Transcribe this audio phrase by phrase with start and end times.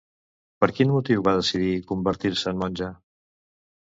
[0.63, 2.89] Per quin motiu va decidir convertir-se en monja?